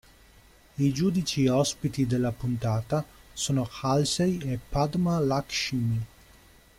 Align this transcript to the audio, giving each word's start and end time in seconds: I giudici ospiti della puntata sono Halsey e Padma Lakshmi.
I 0.79 0.91
giudici 0.91 1.45
ospiti 1.47 2.07
della 2.07 2.31
puntata 2.31 3.05
sono 3.33 3.69
Halsey 3.83 4.39
e 4.39 4.57
Padma 4.57 5.19
Lakshmi. 5.19 6.05